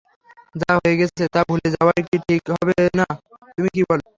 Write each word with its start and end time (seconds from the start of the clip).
যা 0.55 0.71
হয়ে 0.77 0.95
গেছে 0.99 1.23
তা 1.33 1.41
ভুলে 1.47 1.67
যাওয়াই 1.75 2.01
কি 2.07 2.17
ঠিক 2.27 2.43
হবে 2.53 2.75
না, 2.99 3.05
তুমি 3.55 3.69
কী 3.75 3.81
বল? 3.89 4.01